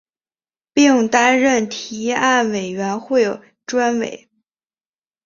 [0.73, 4.31] 并担任提案委员会专委。